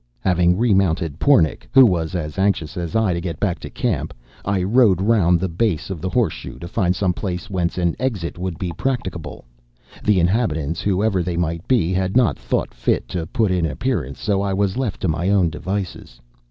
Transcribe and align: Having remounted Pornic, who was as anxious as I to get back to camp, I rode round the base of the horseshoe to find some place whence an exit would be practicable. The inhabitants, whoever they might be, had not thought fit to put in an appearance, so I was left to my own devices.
Having 0.21 0.57
remounted 0.57 1.19
Pornic, 1.19 1.69
who 1.71 1.85
was 1.85 2.15
as 2.15 2.39
anxious 2.39 2.75
as 2.75 2.95
I 2.95 3.13
to 3.13 3.21
get 3.21 3.39
back 3.39 3.59
to 3.59 3.69
camp, 3.69 4.15
I 4.43 4.63
rode 4.63 4.99
round 4.99 5.39
the 5.39 5.47
base 5.47 5.91
of 5.91 6.01
the 6.01 6.09
horseshoe 6.09 6.57
to 6.57 6.67
find 6.67 6.95
some 6.95 7.13
place 7.13 7.51
whence 7.51 7.77
an 7.77 7.95
exit 7.99 8.39
would 8.39 8.57
be 8.57 8.71
practicable. 8.71 9.45
The 10.03 10.19
inhabitants, 10.19 10.81
whoever 10.81 11.21
they 11.21 11.37
might 11.37 11.67
be, 11.67 11.93
had 11.93 12.17
not 12.17 12.39
thought 12.39 12.73
fit 12.73 13.07
to 13.09 13.27
put 13.27 13.51
in 13.51 13.63
an 13.63 13.71
appearance, 13.71 14.19
so 14.19 14.41
I 14.41 14.53
was 14.55 14.75
left 14.75 15.01
to 15.01 15.07
my 15.07 15.29
own 15.29 15.51
devices. 15.51 16.19